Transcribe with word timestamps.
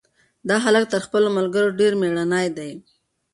دا 0.47 0.55
هلک 0.65 0.83
تر 0.93 0.99
خپلو 1.05 1.27
ملګرو 1.37 1.75
ډېر 1.79 1.93
مېړنی 2.01 2.47
دی. 2.57 2.71